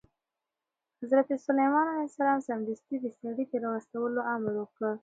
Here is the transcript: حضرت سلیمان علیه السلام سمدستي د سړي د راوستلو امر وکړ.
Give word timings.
حضرت 1.01 1.29
سلیمان 1.45 1.87
علیه 1.93 2.07
السلام 2.09 2.39
سمدستي 2.49 2.95
د 3.01 3.05
سړي 3.19 3.43
د 3.51 3.53
راوستلو 3.65 4.21
امر 4.33 4.53
وکړ. 4.57 4.91